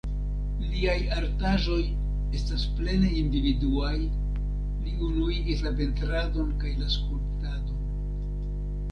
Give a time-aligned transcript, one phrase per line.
[0.67, 1.81] Liaj artaĵoj
[2.39, 3.91] estas plene individuaj,
[4.85, 7.85] li unuigis la pentradon kaj la skulptadon.